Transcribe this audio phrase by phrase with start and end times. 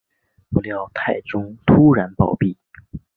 [0.49, 2.57] 不料太宗突然暴毙。